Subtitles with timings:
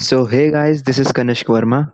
[0.00, 1.92] So, hey guys, this is Kanishk Verma.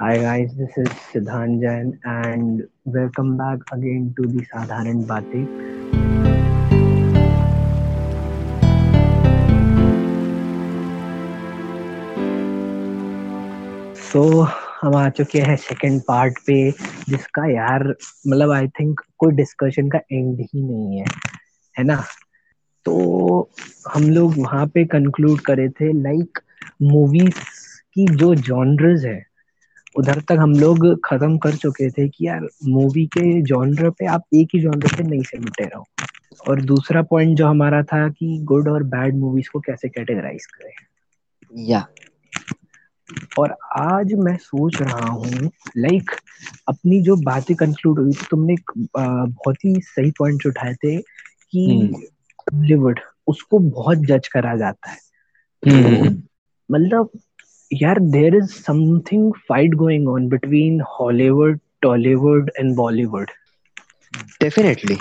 [0.00, 5.48] Hi guys, this is Siddhan Jain and welcome back again to the Sadharan Baatein.
[13.96, 14.46] So so,
[14.82, 16.70] हम आ चुके हैं second part पे
[17.08, 21.06] जिसका यार मतलब I think कोई discussion का end ही नहीं है
[21.78, 22.02] है ना
[22.84, 23.50] तो
[23.94, 26.38] हम लोग वहाँ पे कंक्लूड करे थे लाइक
[26.82, 27.38] मूवीज़
[27.94, 29.22] की जो जॉनर्स है
[29.98, 34.24] उधर तक हम लोग खत्म कर चुके थे कि यार मूवी के जॉनर पे आप
[34.34, 35.84] एक ही जॉनर पे नहीं सिमटे रहो।
[36.48, 40.72] और दूसरा पॉइंट जो हमारा था कि गुड और बैड मूवीज़ को कैसे कैटेगराइज करें।
[41.52, 41.80] या।
[43.38, 46.20] और आज मैं सोच रहा हूँ लाइक like,
[46.68, 48.56] अपनी जो बातें कंक्लूड हुई थी तुमने
[48.98, 51.90] बहुत ही सही पॉइंट उठाए थे कि
[52.52, 54.98] बॉलीवुड उसको बहुत जज करा जाता है।
[55.62, 56.10] तो
[56.68, 57.10] मतलब
[57.70, 63.30] यार there is something fight going on between Hollywood Tollywood and Bollywood
[64.42, 64.96] definitely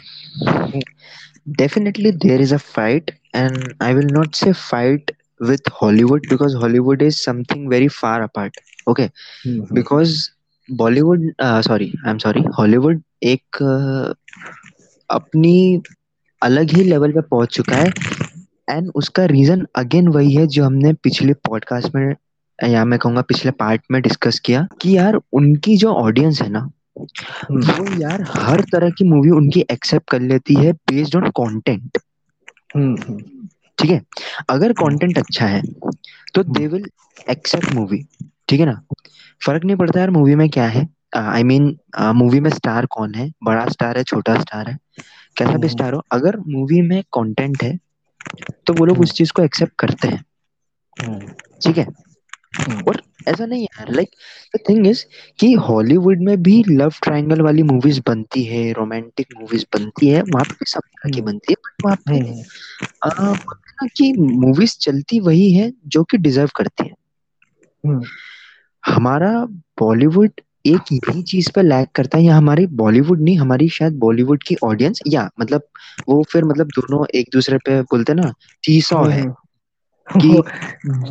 [1.57, 7.01] definitely there is a fight and I will not say fight with Hollywood because Hollywood
[7.01, 9.09] is something very far apart okay
[9.73, 10.17] because
[10.69, 14.15] Bollywood sorry I am sorry Hollywood एक uh,
[15.09, 15.81] अपनी
[16.41, 17.89] अलग ही level पे पहुँच चुका है
[18.69, 22.15] and उसका reason again वही है जो हमने पिछले पॉडकास्ट में
[22.69, 26.69] या मैं कहूँगा पिछले पार्ट में डिस्कस किया कि यार उनकी जो ऑडियंस है ना
[27.51, 31.97] वो यार हर तरह की मूवी उनकी एक्सेप्ट कर लेती है बेस्ड ऑन कंटेंट
[33.77, 34.01] ठीक है?
[34.49, 35.61] अगर कंटेंट अच्छा है
[36.33, 36.85] तो दे विल
[37.29, 38.03] एक्सेप्ट मूवी
[38.47, 38.81] ठीक है ना?
[39.45, 41.75] फ़र्क नहीं पड़ता यार मूवी में क्या है। आई मीन
[42.15, 43.31] मूवी में स्टार कौन है?
[43.43, 44.77] बड़ा स्टार है छोटा स्टार है।
[45.37, 47.77] कैसा भी स्टार हो अगर मूवी में कंटेंट है
[48.67, 50.25] तो वो लोग उस चीज़ को एक्सेप्ट करते हैं।
[51.63, 51.85] ठीक है?
[52.87, 54.09] और ऐसा नहीं है लाइक
[54.55, 55.05] द थिंग इज़
[55.39, 60.45] कि हॉलीवुड में भी लव ट्रायंगल वाली मूवीज़ बनती है रोमांटिक मूवीज़ बनती है वहाँ
[60.45, 62.19] पे सब तरह की बनती है बट वहाँ पे
[63.87, 66.93] कि मूवीज़ चलती वही है जो कि डिजर्व करती है।
[68.85, 69.45] हमारा
[69.79, 70.31] बॉलीवुड
[70.67, 74.55] एक यही चीज़ पे लैक करता है या हमारी बॉलीवुड नहीं हमारी शायद बॉलीवुड की
[74.63, 75.61] ऑडियंस या मतलब
[76.09, 78.33] वो फिर मतलब दोनों एक दूसरे पे बोलते ना
[78.63, 79.25] तीसौ है
[80.07, 80.41] कि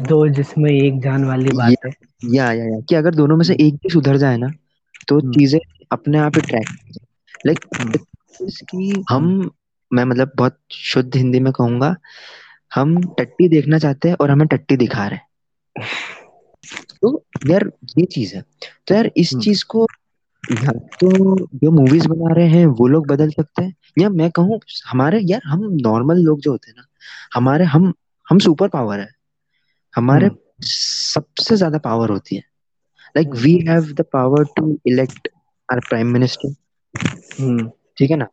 [0.02, 1.90] दो जिसमें एक जान वाली बात है।
[2.24, 4.48] या या या कि अगर दोनों में से एक भी सुधर जाए ना
[5.08, 5.60] तो चीज़ें
[5.92, 6.68] अपने आप ही ट्रैक
[7.46, 7.58] लाइक
[8.42, 9.50] कि हम
[9.92, 11.96] मैं मतलब बहुत शुद्ध हिंदी में कहूँगा
[12.74, 15.18] हम टट्टी देखना चाहते हैं और हमें टट्टी दिखा रहे
[17.04, 18.42] तो यार ये चीज़ है।
[18.86, 19.86] तो यार इस चीज़ को
[20.44, 21.08] या तो
[21.54, 23.74] जो मूवीज़ बना रहे हैं वो लोग बदल सकते हैं?
[23.98, 26.86] या मैं कहूँ हमारे यार हम नॉर्मल लोग जो होते हैं ना
[27.34, 27.92] हमारे हम
[28.28, 29.08] हम सुपर पावर है।
[29.94, 30.30] हमारे
[30.62, 32.42] सबसे ज़्यादा पावर होती है।
[33.16, 35.28] Like we have the power to elect
[35.72, 36.54] our prime minister
[37.98, 38.26] ठीक है ना?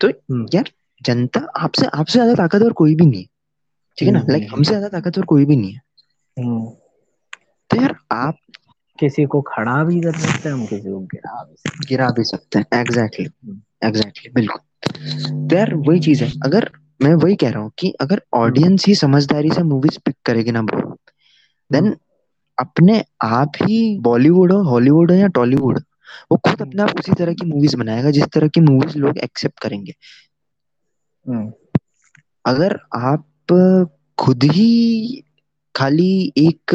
[0.00, 0.08] तो
[0.54, 0.70] यार
[1.02, 3.28] जनता आपसे आपसे ज़्यादा ताकतवर कोई भी नहीं है।
[3.98, 4.24] ठीक है ना?
[4.30, 5.80] लाइक हमसे ज़्यादा ताकतवर कोई भी नहीं है।
[7.70, 8.36] तो यार आप
[8.98, 12.24] किसी को खड़ा भी कर सकते हैं हम किसी को गिरा भी सकते गिरा भी
[12.24, 13.24] सकते हैं। एग्जैक्टली
[13.84, 16.70] एग्जैक्टली बिल्कुल। तो यार वही चीज़ है। अगर
[17.02, 20.62] मैं वही कह रहा हूँ कि अगर ऑडियंस ही समझदारी से मूवीज़ पिक करेगी ना
[20.62, 20.96] ब्रो
[21.70, 21.96] देन
[22.58, 25.78] अपने आप ही बॉलीवुड हो हॉलीवुड हो या टॉलीवुड
[26.32, 29.60] वो खुद अपने आप उसी तरह की मूवीज़ बनाएगा जिस तरह की मूवीज़ लोग एक्सेप्ट
[29.60, 29.94] करेंगे।
[32.44, 33.26] अगर आप
[34.18, 35.22] खुद ही
[35.74, 36.74] खाली एक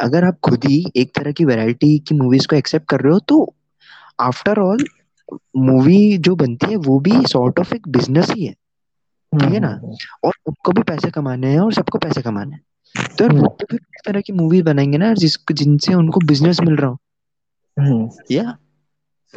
[0.00, 3.18] अगर आप खुद ही एक तरह की वैरायटी की मूवीज़ को एक्सेप्ट कर रहे हो
[3.18, 3.54] तो
[4.20, 4.84] आफ्टर ऑल
[5.56, 8.52] मूवी जो बनती है वो भी सॉर्ट ऑफ़ एक बिज़नेस ही है।
[9.40, 9.80] ठीक है ना?
[10.24, 12.62] और उनको भी पैसे कमाने हैं और सबको पैसे कमाने हैं।
[13.18, 16.76] तो यार वो तो भी तरह की मूवी बनाएँगे ना जिस जिनसे उनको बिज़नेस मिल
[16.76, 16.98] रहा हो।
[18.30, 18.58] या।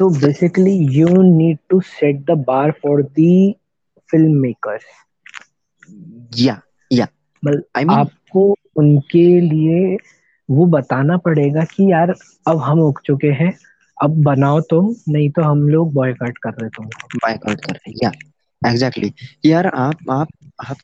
[0.00, 3.52] So basically you need to set the bar for the
[4.10, 4.84] filmmakers
[6.38, 6.62] या
[6.92, 7.08] या।
[7.44, 9.96] मतलब I mean, आपको उनके लिए
[10.50, 12.14] वो बताना पड़ेगा कि यार
[12.48, 13.52] अब हम उग चुके हैं
[13.98, 18.12] अब बनाओ तुम नहीं तो हम लोग बॉयकॉट कर रहे तुमको। बॉयकॉट कर रहे या
[18.62, 19.46] एग्जैक्टली exactly.
[19.46, 20.28] यार आप आप
[20.66, 20.76] आप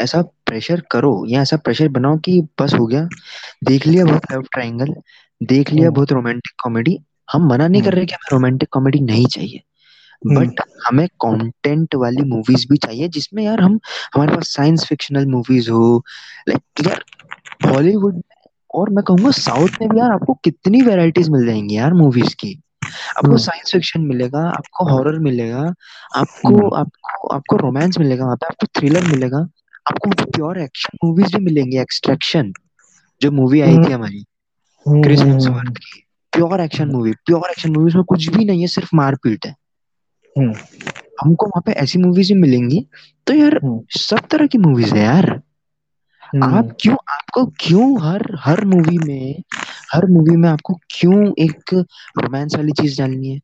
[0.00, 3.08] ऐसा प्रेशर करो या ऐसा प्रेशर बनाओ कि बस हो गया।
[3.64, 4.94] देख लिया बहुत लव ट्रायंगल
[5.40, 6.98] देख लिया बहुत रोमांटिक कॉमेडी
[7.32, 9.60] हम मना नहीं कर रहे कि हमें रोमांटिक कॉमेडी नहीं चाहिए।
[10.28, 13.78] बट हमें कंटेंट वाली मूवीज़ भी चाहिए जिसमें यार हम
[14.14, 16.02] हमारे पास साइंस फिक्शनल मूवीज़ हो
[16.48, 17.04] लाइक यार
[17.66, 18.22] हॉलीवुड
[18.74, 22.60] और मैं कहूँगा साउथ में भी यार आपको कितनी वेराइटीज मिल जाएँगी यार मूवीज़ की।
[23.18, 25.60] आपको साइंस फिक्शन मिलेगा आपको हॉरर मिलेगा
[26.16, 29.38] आपको आपको आपको रोमांस मिलेगा वहाँ पे आपको थ्रिलर मिलेगा
[29.86, 32.52] आपको प्योर एक्शन मूवीज़ भी मिलेंगी एक्सट्रैक्शन
[33.22, 34.24] जो मूवी आई थी हमारी
[34.86, 36.00] क्रिस हेम्सवर्थ हम्म की।
[36.32, 39.54] Pure action movie pure action movie उसमें कुछ भी नहीं है सिर्फ़ मारपीट है।
[40.38, 40.54] हम्म।
[41.20, 42.86] हमको वहाँ पे ऐसी मूवीज़ ही मिलेंगी
[43.26, 45.40] तो यार हम्म। सब तरह की मूवीज़ है यार।
[46.42, 49.42] आप हम्म। क्यों आपको क्यों हर हर मूवी में
[49.92, 51.74] हर मूवी में आपको क्यों एक
[52.18, 53.40] रोमांस वाली चीज़ डालनी है?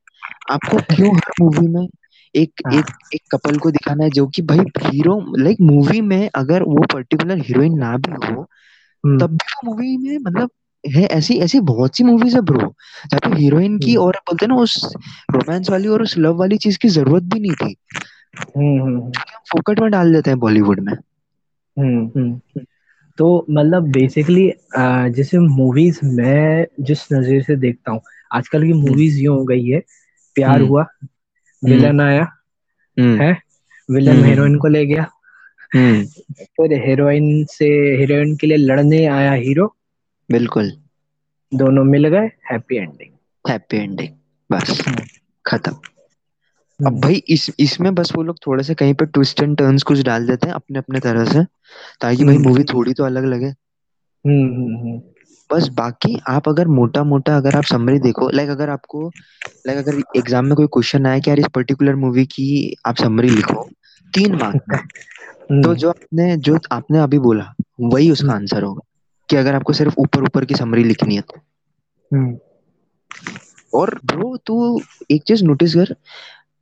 [0.50, 1.88] आपको क्यों हर मूवी में
[2.34, 2.84] एक हाँ। एक
[3.14, 7.38] एक कपल को दिखाना है जो कि भाई हीरो लाइक मूवी में अगर वो पर्टिकुलर
[7.38, 8.40] हीरोइन ना भी हो
[9.04, 10.50] हम्म। तब भी वो मूवी में मतलब
[10.84, 12.75] है ऐसी ऐसी बहुत सी मूवीज़ है ब्रो
[13.06, 14.94] जहाँ पे हीरोइन की हम्म। और बोलते हैं ना उस
[15.31, 17.76] रोमांस वाली और उस लव वाली चीज़ की ज़रूरत भी नहीं थी।
[18.38, 19.10] हम
[19.50, 20.93] फोकट में डाल देते हैं बॉलीवुड में।
[21.78, 22.60] हम्म हम्म।
[23.20, 24.46] तो मतलब बेसिकली
[25.17, 28.00] जैसे मूवीज़ मैं जिस नज़र से देखता हूँ
[28.32, 29.81] आजकल की हम्म। मूवीज़ यूँ हो गई है
[30.37, 32.22] प्यार हम्म। हुआ हम्म। विलन आया
[32.96, 33.32] हम्म। है?
[33.88, 35.06] विलन हम्म। हीरोइन को ले गया।
[35.75, 36.05] हम्म।
[36.40, 37.67] फिर हीरोइन से
[37.99, 39.67] हीरोइन के लिए लड़ने आया हीरो
[40.31, 40.72] बिल्कुल।
[41.52, 43.12] दोनों मिल गए हैप्पी एंडिंग
[43.44, 44.08] हैप्पी एंडिंग
[44.50, 45.05] बस। हम्म
[45.46, 45.76] खत्म।
[46.81, 49.82] अब हम्म। भाई इस इसमें बस वो लोग थोड़े से कहीं पे ट्विस्ट एंड टर्न्स
[49.82, 51.44] कुछ डाल देते हैं अपने अपने तरह से
[52.00, 55.00] ताकि भाई हम्म। मूवी थोड़ी तो अलग लगे। हम्म हम्म
[55.50, 59.09] बस बाकी आप अगर मोटा मोटा अगर आप समरी देखो लाइक अगर आपको
[59.67, 63.29] लाइक अगर एग्ज़ाम में कोई क्वेश्चन आया कि यार इस पर्टिकुलर मूवी की आप समरी
[63.29, 63.69] लिखो
[64.15, 64.79] तीन मार्क में।
[65.50, 68.81] तो हम्म। जो आपने जो आपने अभी बोला वही उसका हम्म। आंसर होगा
[69.29, 71.41] कि अगर आपको सिर्फ़ ऊपर ऊपर की समरी लिखनी है तो।
[72.12, 72.38] हम्म।
[73.75, 74.81] और ब्रो तू
[75.11, 75.94] एक चीज़ नोटिस कर हम्म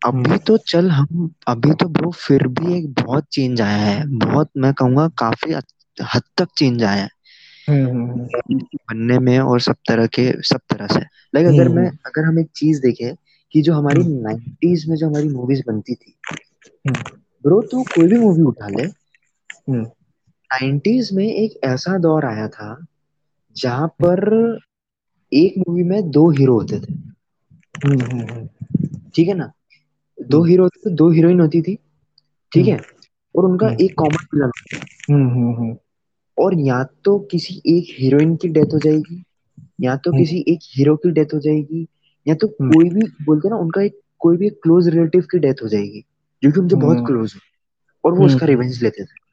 [0.06, 4.50] अभी तो चल हम अभी तो ब्रो फिर भी एक बहुत चेंज आया है। बहुत
[4.56, 5.64] मैं कहूँगा काफ़ी हद
[6.14, 7.08] हद तक चेंज आया है।
[7.68, 8.06] हम्म
[8.74, 11.00] बनने में और सब तरह के सब तरह से।
[11.34, 13.14] लाइक अगर मैं हम्म। अगर हम एक चीज़ देखें
[13.52, 16.14] कि जो हमारी हम्म। नाइनटीज में जो हमारी मूवीज़ बनती थी।
[16.86, 16.96] हम्म।
[17.42, 18.82] ब्रो तू कोई भी मूवी उठा ले।
[19.72, 19.82] हम्म।
[20.52, 22.86] नाइनटीज में एक ऐसा दौर आया था
[23.56, 24.58] जहाँ पर
[25.32, 26.92] एक मूवी में दो हीरो होते थे।
[27.86, 28.48] हम्म हम्म।
[29.14, 29.52] ठीक है ना?
[30.20, 31.78] दो हम्म। हीरो थे दो हीरोइन होती थी
[32.52, 32.82] ठीक हम्म। है?
[33.36, 34.50] और उनका हम्म। एक कॉमन विलन
[35.10, 35.76] हम्म हम्म
[36.38, 39.24] और या तो किसी एक हीरोइन की डेथ हो जाएगी
[39.80, 41.86] या तो किसी एक हीरो की डेथ हो जाएगी
[42.26, 45.38] या तो कोई भी बोलते हैं ना उनका एक कोई भी एक क्लोज रिलेटिव की
[45.38, 46.04] डेथ हो जाएगी
[46.42, 47.40] जो कि उनके बहुत क्लोज हो।
[48.04, 49.28] और वो उसका रिवेंज लेते थे।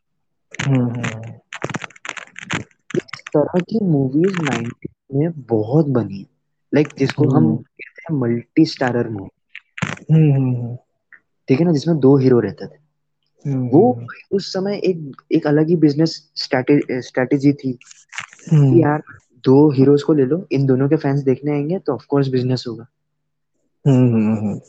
[2.98, 6.28] इस तरह की मूवीज़ 90 में बहुत बनी
[6.74, 9.35] लाइक जिसको हम कहते हैं मल्टी स्टारर मूवी
[11.50, 12.84] ठीक है ना जिसमें दो हीरो रहते थे।
[13.46, 19.04] वो हम्म उस समय एक एक अलग ही बिज़नेस स्ट्रेटेजी थी कि हम्म। यार
[19.46, 22.64] दो हीरोज को ले लो इन दोनों के फैंस देखने आएँगे तो ऑफ़ कोर्स बिज़नेस
[22.68, 22.86] होगा।
[23.86, 24.60] हम्म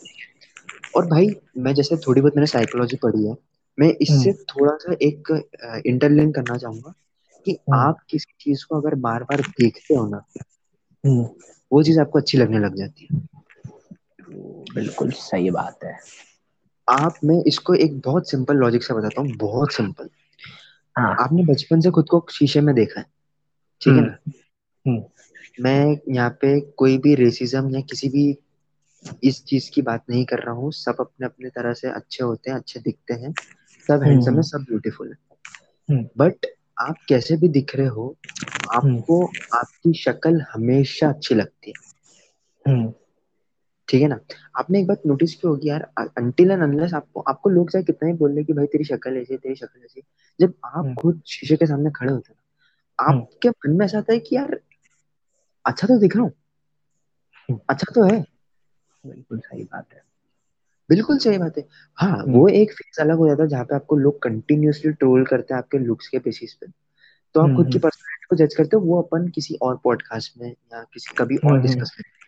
[0.97, 3.37] और भाई मैं जैसे थोड़ी बहुत मैंने साइकोलॉजी पढ़ी है
[3.79, 5.31] मैं इससे थोड़ा सा एक
[5.87, 6.95] इंटरलिंक करना चाहूँगा
[7.47, 10.25] कि आप किसी चीज़ को अगर बार बार देखते हो ना
[11.05, 11.29] हम्म।
[11.73, 13.21] वो चीज़ आपको अच्छी लगने लग जाती है।
[14.75, 15.99] बिल्कुल सही बात है।
[16.89, 20.09] आप मैं इसको एक बहुत सिंपल लॉजिक से बताता हूँ बहुत सिंपल
[20.99, 23.07] हाँ। आपने बचपन से खुद को शीशे में देखा है
[23.83, 24.33] ठीक है हम्म ना?
[24.87, 25.05] हम्म
[25.65, 28.39] मैं यहाँ पे कोई भी रेसिज्म या किसी भी
[29.25, 32.51] इस चीज़ की बात नहीं कर रहा हूँ सब अपने अपने तरह से अच्छे होते
[32.51, 33.33] हैं अच्छे दिखते हैं
[33.89, 35.17] सब हैंडसम है हम्म सब ब्यूटीफुल है।
[35.91, 36.47] हम्म। बट
[36.81, 38.17] आप कैसे भी दिख रहे हो
[38.75, 41.96] हम्म। आपको आपकी शक्ल हमेशा अच्छी लगती है। हम्म
[43.89, 44.19] ठीक है ना?
[44.59, 48.09] आपने एक बात नोटिस की होगी यार अनटिल एंड अनलेस आपको आपको लोग चाहे कितना
[48.09, 50.03] ही बोल रहे कि भाई तेरी शक्ल ऐसी तेरी शक्ल ऐसी
[50.41, 52.41] जब आप हम्म। खुद शीशे के सामने खड़े होते हैं
[53.09, 54.61] हम्म। आपके मन में ऐसा आता है कि यार
[55.65, 56.33] अच्छा तो दिख रहा हूँ।
[57.49, 58.25] हम्म, अच्छा तो है।
[59.07, 60.03] बिल्कुल सही बात है।
[60.89, 63.97] बिल्कुल सही बात है। हाँ वो एक फ़ेज़ अलग हो जाता है जहाँ पे आपको
[63.97, 66.67] लोग कंटिन्यूअसली ट्रोल करते हैं आपके लुक्स के बेसिस पे।
[67.35, 70.49] तो आप खुद की पर्सनैलिटी को जज करते हो वो अपन किसी और पॉडकास्ट में
[70.51, 72.26] या किसी कभी और डिस्कस करेंगे।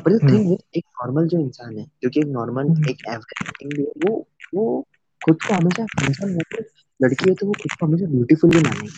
[0.00, 3.76] बट द थिंग एक नॉर्मल जो इंसान है जो कि एक नॉर्मल हम्म एक एवरेज
[3.78, 4.16] है वो
[4.54, 4.86] वो
[5.24, 8.96] खुद को हमेशा फिर लड़की है तो वो खुद को हमेशा ब्यूटीफुल ही मानेगी।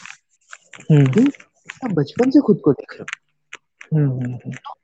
[0.90, 1.26] हम्म क्यों
[1.84, 3.06] आप बचपन से खुद को देख रहे हो।
[3.92, 4.34] हम्म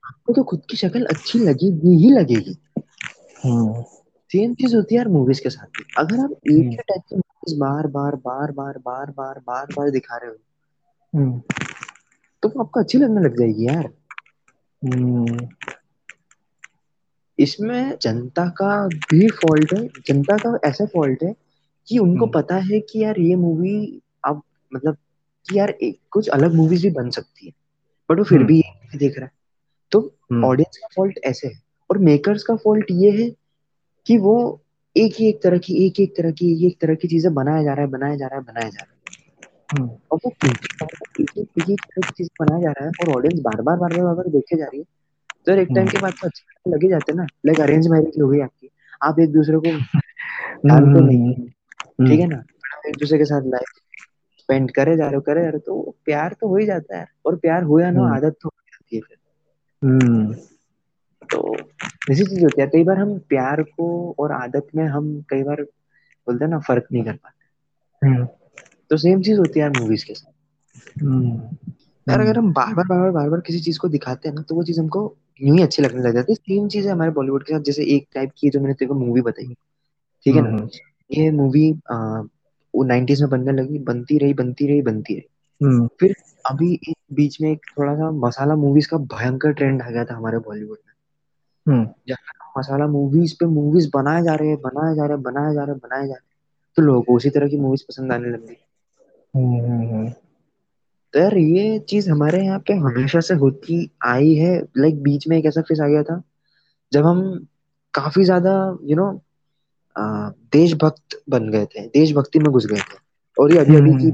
[0.09, 2.57] आपको तो खुद की शक्ल अच्छी लगेगी ही लगेगी।
[3.45, 3.83] हम्म
[4.31, 7.17] सेम चीज़ होती है यार मूवीज़ के साथ भी। अगर आप एक ही टाइप की
[7.17, 10.37] मूवीज़ बार बार बार बार बार बार बार बार दिखा रहे हो
[11.13, 11.41] हम्म
[12.43, 14.02] तो आपको अच्छी लगने लग जाएगी यार। हम्म
[17.39, 21.35] इसमें जनता का भी फॉल्ट है जनता का ऐसा फॉल्ट है
[21.89, 24.43] कि उनको हम्म। पता है कि यार ये मूवी अब
[24.75, 24.97] मतलब
[25.49, 27.53] कि यार एक कुछ अलग मूवीज़ भी बन सकती है
[28.11, 28.63] बट वो फिर हम्म। भी
[28.97, 29.33] देख रहा। है
[29.93, 30.01] तो
[30.33, 33.31] हम्म। ऑडियंस का फॉल्ट ऐसे है और मेकर्स का फॉल्ट ये है
[34.07, 34.63] कि वो
[34.97, 37.63] एक ही एक तरह की एक एक तरह की एक एक तरह की चीज़ें बनाया
[37.63, 38.92] जा रहा है बनाया जा रहा है बनाया जा रहा है।
[39.81, 40.31] और वो
[41.99, 44.65] एक चीज़ बनाया जा रहा है और ऑडियंस बार बार बार बार बार देखे जा
[44.65, 44.85] रही है।
[45.47, 48.29] तो एक टाइम के बाद तो अच्छा लगे जाते हैं ना। लाइक अरेंज मैरिज हो
[48.29, 48.71] गई आपकी।
[49.03, 49.63] आप एक दूसरे को
[50.69, 51.35] जानते नहीं।
[52.09, 52.43] ठीक है ना?
[52.87, 53.81] एक दूसरे के साथ लाइफ
[54.39, 56.99] स्पेंड करे जा रहे हो करे जा रहे हो तो प्यार तो हो ही जाता
[56.99, 59.19] है और प्यार हो या ना आदत तो हो जाती है फिर।
[61.33, 61.57] तो
[62.11, 65.63] ऐसी चीज़ होती है। कई बार हम प्यार को और आदत में हम कई बार
[66.27, 67.43] बोलते हैं ना फ़र्क नहीं कर पाते।
[68.93, 70.33] तो सेम चीज़ होती है यार मूवीज़ के साथ।
[72.07, 74.43] यार अगर हम बार बार बार बार बार बार किसी चीज़ को दिखाते हैं ना
[74.43, 75.03] तो वो चीज़ हमको
[75.43, 77.85] यूँ ही अच्छी लगने लग जाती है। सेम चीज़ है हमारे बॉलीवुड के साथ जैसे
[77.97, 79.47] एक टाइप की जो मैंने तेरे को मूवी बताई।
[80.27, 80.67] ठीक है ना?
[81.11, 81.71] ये मूवी
[82.75, 85.29] वो नाइनटीज में बनने लगी बनती रही बनती रही बनती रही।
[86.01, 90.05] फिर अभी एक बीच में एक थोड़ा सा मसाला मूवीज़ का भयंकर ट्रेंड आ गया
[90.05, 90.95] था हमारे बॉलीवुड में।
[92.09, 95.63] जहाँ मसाला मूवीज़ पे मूवीज़ बनाए जा रहे हैं बनाए जा रहे हैं बनाए जा
[95.65, 96.31] रहे हैं बनाए जा रहे हैं
[96.77, 98.57] तो लोगों को उसी तरह की मूवीज़ पसंद आने लग गई।
[101.15, 105.37] तो यार ये चीज़ हमारे यहाँ पे हमेशा से होती आई है। लाइक बीच में
[105.39, 106.23] एक ऐसा फेस आ गया था
[106.93, 107.23] जब हम
[107.95, 108.53] काफ़ी ज़्यादा
[108.85, 109.11] यू नो
[110.53, 112.97] देशभक्त बन गए थे देशभक्ति में घुस गए थे।
[113.37, 114.11] और ये अभी अभी की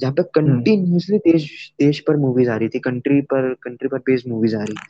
[0.00, 1.48] जहाँ पे कंटिन्यूसली देश
[1.80, 4.88] देश पर मूवीज़ आ रही थी कंट्री पर कंट्री पर बेस्ड मूवीज़ आ रही थी।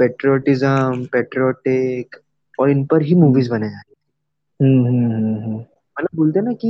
[0.00, 2.16] पेट्रोटिज्म पेट्रोटिक
[2.58, 3.96] और इन पर ही मूवीज़ बने जा रही थी।
[5.98, 6.68] मतलब बोलते ना कि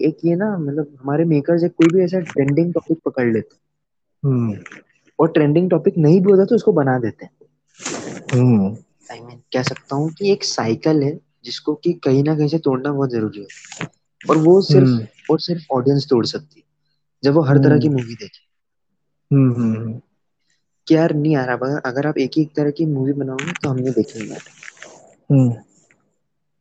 [0.00, 3.60] एक ये ना मतलब हमारे मेकर्स एक कोई भी ऐसा ट्रेंडिंग टॉपिक पकड़ लेते हैं।
[4.22, 4.58] हम्म।
[5.18, 7.30] और ट्रेंडिंग टॉपिक नहीं भी होता तो उसको बना देते हैं।
[9.12, 12.58] आई मीन कह सकता हूँ कि एक साइकिल है जिसको कि कहीं ना कहीं से
[12.58, 13.46] तोड़ना बहुत ज़रूरी है।
[14.30, 16.64] और वो सिर्फ़ हम्म। और सिर्फ़ ऑडियंस तोड़ सकती है
[17.22, 20.00] जब वो हर तरह की मूवी हम्म। देखे
[20.86, 23.68] कि यार नहीं आ रहा अगर आप एक ही एक तरह की मूवी बनाओगे तो
[23.68, 24.34] हम नहीं देखेंगे।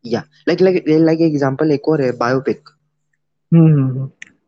[0.08, 2.70] या लाइक लाइक लाइक एग्जांपल एक और है बायोपिक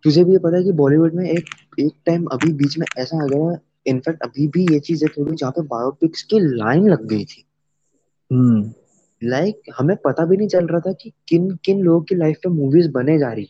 [0.04, 1.50] तुझे भी पता है कि बॉलीवुड में एक
[1.80, 5.36] एक टाइम अभी बीच में ऐसा आ गया इनफैक्ट अभी भी ये चीज़ है थोड़ी
[5.36, 7.46] जहाँ पे बायोपिक्स की लाइन लग गई थी.
[9.22, 12.40] लाइक like, हमें पता भी नहीं चल रहा था कि किन किन लोगों की लाइफ
[12.48, 13.50] में मूवीज़ बने जा रही.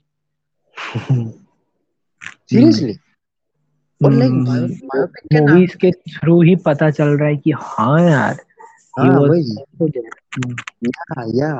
[2.49, 2.97] सीरियसली
[4.01, 4.33] और लाइक
[5.33, 8.37] मूवीज़ के थ्रू ही पता चल रहा है कि हाँ यार
[8.93, 9.29] हाँ
[10.81, 11.51] या या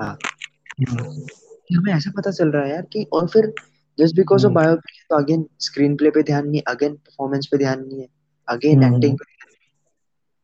[1.69, 3.53] हमें ऐसा पता चल रहा है यार कि और फिर
[3.98, 7.86] जस्ट बिकॉज़ ऑफ़ बायोपिक तो अगेन स्क्रीन प्ले पे ध्यान नहीं अगेन परफॉर्मेंस पे ध्यान
[7.88, 8.07] नहीं है
[8.48, 9.25] अगेन एक्टिंग पे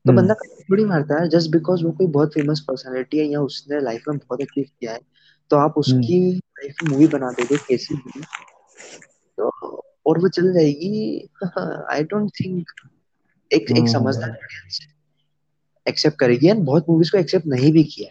[0.06, 0.34] तो बंदा
[0.72, 4.18] थोड़ी मारता है जस्ट बिकॉज़ वो कोई बहुत फ़ेमस पर्सनालिटी है या उसने लाइफ में
[4.18, 5.00] बहुत अचीव किया है
[5.52, 8.24] तो आप उसकी लाइफ में मूवी बना दोगे कैसी भी।
[9.38, 9.50] तो
[10.06, 11.30] और वो चल जाएगी
[11.92, 12.72] आई डोंट थिंक
[13.52, 14.80] एक एक समझदार ऑडियंस
[15.86, 18.10] एक्सेप्ट करेगी। एंड बहुत मूवीज़ को एक्सेप्ट नहीं भी किया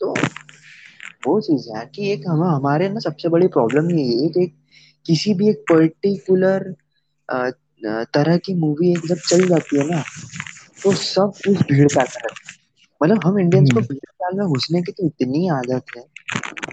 [0.00, 0.14] तो
[1.22, 4.54] वो चीज़ है कि एक हम हमारे ना सबसे बड़ी प्रॉब्लम ये है एक, एक
[5.06, 6.74] किसी भी एक पर्टिकुलर
[8.12, 10.02] तरह की मूवी एक जब चल जाती है ना
[10.82, 12.32] तो सब उस भीड़ का असर
[13.00, 16.02] मतलब हम इंडियंस को हम्म। भीड़ काल में घुसने की तो इतनी आदत है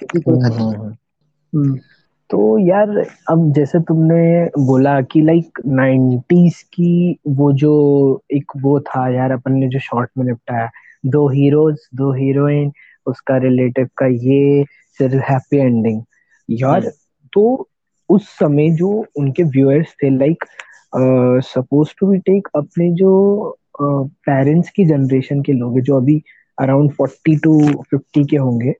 [0.02, 1.78] कि कोई हद नहीं हम्म।
[2.30, 2.90] तो यार
[3.30, 7.74] अब जैसे तुमने बोला कि लाइक नाइन्टीज की वो जो
[8.32, 10.70] एक वो था यार अपन ने जो शॉर्ट में निपटाया
[11.06, 12.72] दो हीरोज दो हीरोइन
[13.08, 14.66] उसका रिलेटिव का ये
[15.00, 16.02] सिर्फ़ हैप्पी एंडिंग
[16.50, 16.90] यार हम्म।
[17.34, 17.70] तो
[18.10, 20.46] उस समय जो उनके व्यूअर्स थे like
[21.46, 23.12] suppose to be take अपने जो
[23.82, 26.22] पेरेंट्स uh, की जनरेशन के लोग जो अभी
[26.60, 28.74] अराउंड फोर्टी टू फिफ्टी के होंगे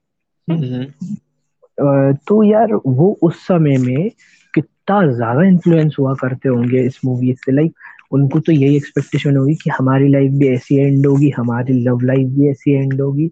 [0.50, 4.10] uh, तो यार वो उस समय में
[4.54, 7.72] कितना ज़्यादा इन्फ्लुएंस हुआ करते होंगे इस मूवी से लाइक
[8.12, 12.28] उनको तो यही एक्सपेक्टेशन होगी कि हमारी लाइफ भी ऐसी एंड होगी हमारी लव लाइफ
[12.28, 13.30] भी ऐसी एंड होगी।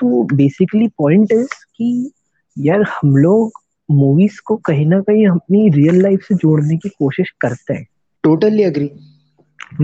[0.00, 2.12] तो बेसिकली पॉइंट इज़ कि
[2.58, 3.52] यार हम लोग
[3.90, 7.86] मूवीज़ को कहीं ना कहीं अपनी रियल लाइफ से जोड़ने की कोशिश करते हैं।
[8.24, 8.90] टोटली अग्री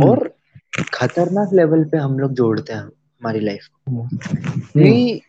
[0.02, 0.34] और
[0.94, 4.18] खतरनाक लेवल पे हम लोग जोड़ते हैं हमारी लाइफ को। हम्म।
[4.76, 5.20] नहीं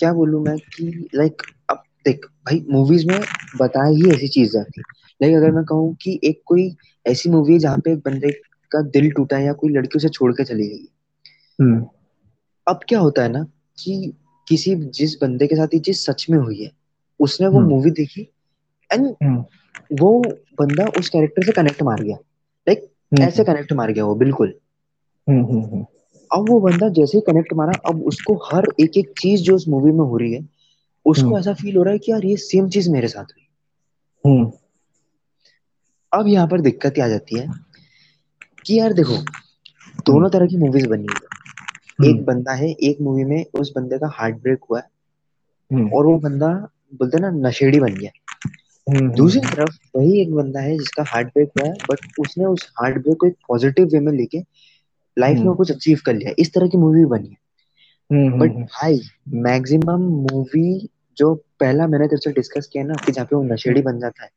[0.00, 3.20] क्या बोलूँ मैं कि लाइक अब देख भाई मूवीज़ में
[3.60, 4.80] बताया ही ऐसी चीज़ जाती
[5.20, 6.76] लाइक अगर मैं कहूँ कि एक कोई
[7.06, 8.30] ऐसी मूवी है जहाँ पे एक बंदे
[8.72, 10.88] का दिल टूटा है या कोई लड़की उसे छोड़ के चली गई
[11.60, 11.86] हम्म।
[12.66, 13.42] अब क्या होता है ना
[13.78, 14.12] कि
[14.48, 16.70] किसी जिस बंदे के साथ ये चीज़ सच में हुई है
[17.20, 18.28] उसने वो मूवी हम्म। देखी
[18.90, 19.06] एंड
[20.00, 20.10] वो
[20.60, 22.16] बंदा उस कैरेक्टर से कनेक्ट मार गया
[22.66, 22.88] लाइक
[23.20, 24.54] ऐसे कनेक्ट मार गया वो बिल्कुल।
[26.30, 29.68] अब वो बंदा जैसे ही कनेक्ट मारा अब उसको हर एक एक चीज़ जो उस
[29.68, 30.46] मूवी में हो रही है
[31.06, 33.42] उसको ऐसा फील हो रहा है कि यार ये सेम चीज़ मेरे साथ हुई।
[36.12, 37.48] अब यहाँ पर दिक्कत आ जाती है
[38.66, 39.16] कि यार देखो
[40.06, 41.25] दोनों तरह की मूवीज़ बनी है।
[41.98, 44.88] एक बंदा है एक मूवी में उस बंदे का हार्ट ब्रेक हुआ है।
[45.70, 46.48] और वो बंदा
[46.94, 48.10] बोलते ना नशेड़ी बन गया।
[48.86, 52.44] हम्म दूसरी हम्म तरफ़ वही एक बंदा है जिसका हार्ट ब्रेक हुआ है बट उसने
[52.44, 54.38] उस हार्ट ब्रेक को एक पॉजिटिव वे में लेके
[55.18, 57.36] लाइफ में हम्म। कुछ अचीव कर लिया। इस तरह की मूवी बनी है।
[58.10, 60.88] हम्म बट हम्म। भाई मैक्सिमम मूवी
[61.18, 64.24] जो पहला मैंने तेरे से डिस्कस किया ना कि जहाँ पे वो नशेड़ी बन जाता
[64.24, 64.30] है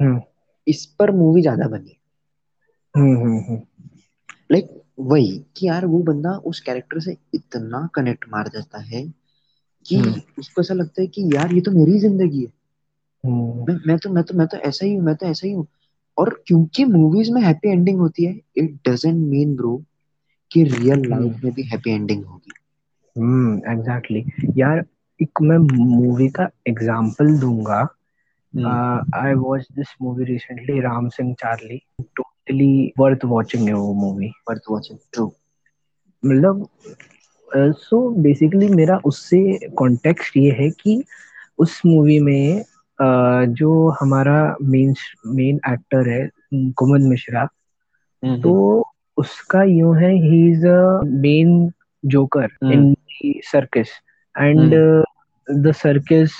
[0.00, 0.20] हम्म।
[0.66, 1.96] इस पर मूवी ज़्यादा बनी है।
[2.94, 3.60] हम्म हम्म हम्म।
[4.52, 9.12] लाइक वही कि यार वो बंदा उस कैरेक्टर से इतना कनेक्ट मार जाता है
[9.86, 12.52] कि हम्म। उसको ऐसा लगता है कि यार ये तो मेरी ज़िंदगी है।
[13.24, 15.52] हम्म। मैं मैं तो मैं तो मैं तो ऐसा ही हूँ मैं तो ऐसा ही
[15.52, 15.66] हूँ।
[16.18, 19.84] और क्योंकि मूवीज़ में हैप्पी एंडिंग होती है इट डजेंट मीन ब्रो
[20.52, 22.52] कि रियल लाइफ हम्म में भी हैप्पी एंडिंग होगी।
[23.20, 24.24] हम्म एग्जैक्टली
[24.56, 24.84] यार
[25.22, 27.80] एक मैं मूवी का एग्जांपल दूँगा।
[29.14, 31.82] I watch this movie recently Ram Singh Charlie
[32.48, 35.32] totally worth watching है वो मूवी वर्थ वॉचिंग ट्रू
[36.24, 36.68] मतलब
[37.56, 41.04] सो बेसिकली मेरा उससे कॉन्टेक्स्ट ये है कि
[41.58, 44.94] उस मूवी में अ, जो हमारा मेन
[45.26, 47.48] मेन एक्टर है कुमुद मिश्रा
[48.24, 48.82] हम्म तो हम्म
[49.16, 51.72] उसका यूँ है he is a main
[52.04, 52.72] joker hmm.
[52.72, 52.94] In
[53.44, 53.88] circus
[54.38, 55.62] and hmm.
[55.62, 56.32] The circus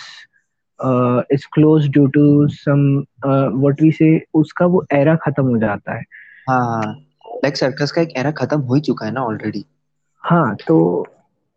[1.33, 6.03] is close due to some what we say उसका वो एरा खत्म हो जाता है।
[6.49, 6.93] हाँ
[7.45, 9.65] लाइक सर्कस का एक एरा खत्म हो ही चुका है ना ऑलरेडी
[10.23, 10.79] हाँ तो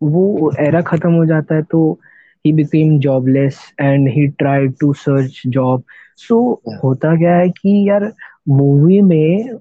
[0.02, 2.00] वो एरा खत्म हो जाता है तो
[2.46, 5.84] he became jobless and he tried to search job
[6.18, 8.12] so होता क्या है कि यार
[8.50, 9.54] मूवी में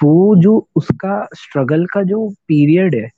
[0.00, 3.10] वो जो उसका स्ट्रगल का जो पीरियड है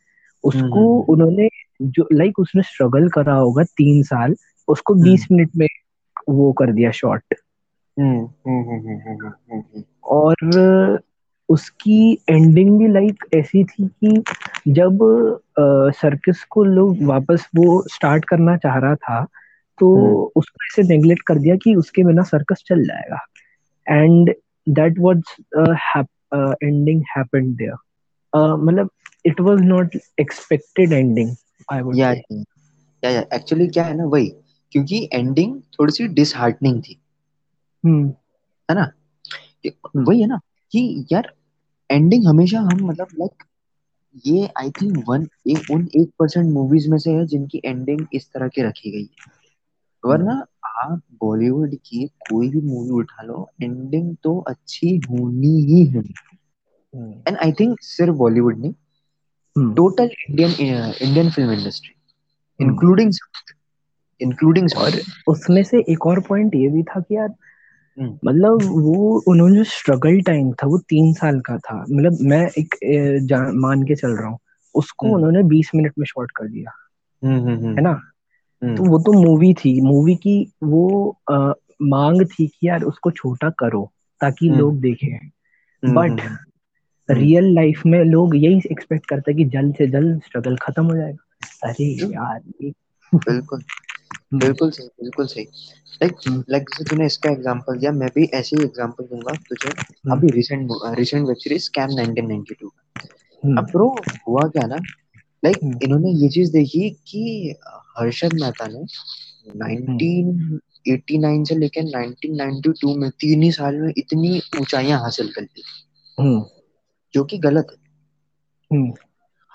[0.54, 1.49] हम्म उसको हम्म। उन्होंने
[1.82, 4.35] जो लाइक उसने स्ट्रगल करा होगा तीन साल
[4.68, 5.66] उसको हम्म। बीस मिनट में
[6.28, 7.34] वो कर दिया शॉर्ट
[7.98, 10.37] हम्म हम्म और
[11.48, 14.22] उसकी एंडिंग भी लाइक ऐसी थी कि
[14.72, 14.98] जब
[15.94, 19.26] सर्कस को लोग वापस वो स्टार्ट करना चाह रहा था
[19.78, 19.96] तो
[20.37, 23.26] उसको ऐसे नेग्लेक्ट कर दिया कि उसके बिना सर्कस चल जाएगा।
[23.88, 24.34] And
[24.68, 25.22] that was
[26.64, 27.75] ending happened there
[28.56, 28.90] मतलब
[29.26, 31.37] it was not expected ending
[31.72, 32.12] I would yeah
[33.02, 34.33] yeah actually क्या है ना वही
[34.72, 37.00] क्योंकि एंडिंग थोड़ी सी डिसहार्टनिंग थी।
[37.85, 38.09] हम्म।
[38.68, 38.90] है ना?
[39.96, 40.38] वही है ना
[40.72, 41.33] कि यार
[41.90, 43.44] एंडिंग हमेशा हम मतलब लाइक
[44.26, 48.31] ये आई थिंक वन एक उन एक परसेंट मूवीज़ में से है जिनकी एंडिंग इस
[48.33, 49.37] तरह की रखी गई है।
[50.04, 50.33] वरना
[50.83, 57.37] आप बॉलीवुड की कोई भी मूवी उठा लो एंडिंग तो अच्छी होनी ही हम्म। एंड
[57.37, 60.50] आई थिंक सिर्फ़ बॉलीवुड नहीं total Indian
[61.02, 61.94] Indian film industry.
[62.61, 63.12] Including
[64.20, 64.92] including और
[65.28, 67.28] उसमें से एक और पॉइंट ये भी था कि यार
[68.00, 68.18] हम्म.
[68.24, 72.74] मतलब वो उन्होंने जो स्ट्रगल टाइम था वो तीन साल का था। मतलब मैं एक
[73.54, 74.38] मान के चल रहा हूँ
[74.74, 75.16] उसको हम्म.
[75.16, 76.70] उन्होंने बीस मिनट में शॉर्ट कर दिया।
[77.24, 77.92] हम्म है ना?
[78.64, 81.52] तो वो तो मूवी थी। मूवी की वो अ,
[81.83, 85.18] मांग थी कि यार उसको छोटा करो ताकि लोग देखें।
[85.85, 86.20] बट
[87.11, 90.96] रियल लाइफ में लोग यही एक्सपेक्ट करते हैं कि जल्द से जल्द स्ट्रगल खत्म हो
[90.96, 92.40] जाएगा। अरे यार
[93.14, 93.62] बिल्कुल.
[94.35, 95.44] बिल्कुल सही बिल्कुल सही।
[96.03, 99.68] लाइक हम्म। लाइक जैसे तूने इसका एग्जांपल दिया मैं भी ऐसे ही एग्जांपल दूँगा तुझे।
[99.68, 102.68] हम्म। अभी recent recent web series scam 1992
[103.44, 103.97] हम्म। अब ब्रो
[104.29, 104.77] हुआ क्या ना?
[105.44, 107.55] लाइक हम्म। इन्होंने ये चीज़ देखी कि
[107.99, 115.01] हर्षद मेहता ने हम्म। 1989 से लेकर 1992 में तीन ही साल में इतनी ऊंचाइयाँ
[115.01, 115.62] हासिल कर ली।
[116.21, 116.44] हम्म।
[117.14, 117.88] जो कि गलत है।
[118.77, 118.92] हम्म।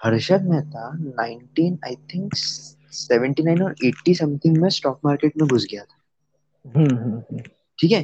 [0.06, 2.34] हर्षद मेहता 19 आई थिंक
[2.94, 6.00] 79 और 80 समथिंग में स्टॉक मार्केट में घुस गया था।
[6.66, 7.40] हम्म हम्म
[7.80, 8.02] ठीक है?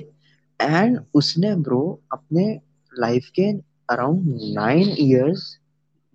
[0.62, 2.60] एंड उसने ब्रो अपने
[2.92, 3.52] लाइफ के
[3.90, 5.58] around nine years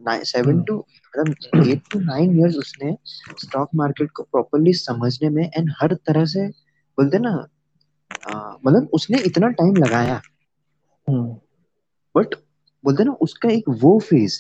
[0.09, 0.77] seven hmm two
[1.19, 2.97] मतलब एट टू नाइन इयर्स उसने
[3.39, 6.49] स्टॉक मार्केट को प्रॉपरली समझने में एंड हर तरह से
[6.99, 7.35] बोलते ना
[8.67, 10.21] मतलब उसने इतना टाइम लगाया।
[11.09, 11.27] हम्म।
[12.15, 12.35] बट
[12.85, 14.39] बोलते ना उसका एक वो फ़ेज़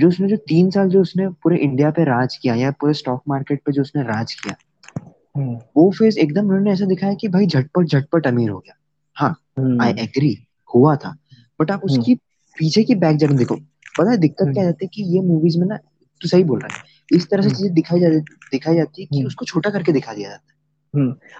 [0.00, 3.22] जो उसने जो तीन साल जो उसने पूरे इंडिया पे राज किया या पूरे स्टॉक
[3.28, 4.56] मार्केट पे जो उसने राज किया
[5.36, 8.74] हम्म। वो फ़ेज़ एकदम उन्होंने ऐसा दिखाया कि भाई झटपट झटपट अमीर हो गया।
[9.16, 9.30] हाँ
[9.82, 10.36] आई हम्म एग्री
[10.74, 11.16] हुआ था।
[11.60, 12.14] बट आप हम्म। उसकी
[12.58, 13.54] पीछे की बैक जर्नी देखो
[13.98, 15.76] पता है दिक्कत क्या हम्म। जाती है कि ये मूवीज़ में ना
[16.20, 16.82] तू सही बोल रहा है
[17.12, 18.20] इस तरह से हम्म। चीज़ें दिखाई जाती
[18.52, 20.57] दिखाई जाती है कि हम्म। उसको छोटा करके दिखा दिया जाता हम्म।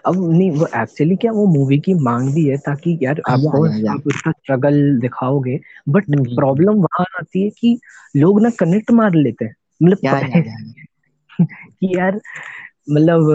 [0.04, 3.48] अब नहीं वो एक्चुअली क्या वो मूवी की मांग भी है ताकि यार है या
[3.48, 7.50] आपको या या आप उसका स्ट्रगल दिखाओगे but hmm. Hmm, hmm. Problem वहाँ आती है
[7.50, 7.80] कि
[8.16, 12.20] लोग ना कनेक्ट मार लेते हैं। मतलब या या या कि यार
[12.90, 13.30] मतलब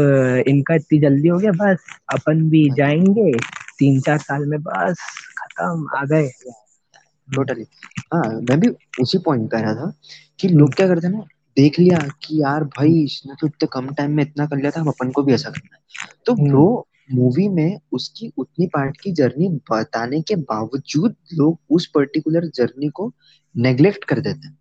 [0.47, 1.77] इनका इतनी जल्दी हो गया बस
[2.13, 3.31] अपन भी जाएँगे
[3.79, 4.97] तीन चार साल में बस
[5.37, 7.65] खत्म आ गए। हम्म टोटली
[8.13, 8.67] हाँ मैं भी
[8.99, 9.93] उसी पॉइंट पे रहा था
[10.39, 11.23] कि हम्म। लोग क्या करते हैं ना
[11.57, 14.81] देख लिया कि यार भाई इसने तो इतने कम टाइम में इतना कर लिया था
[14.81, 19.01] अब अपन को भी ऐसा करना है। तो हम्म। ब्रो मूवी में उसकी उतनी पार्ट
[19.01, 23.13] की जर्नी बताने के बावजूद लोग उस पर्टिकुलर जर्नी को
[23.57, 24.57] नेग्लेक्ट कर देते हैं।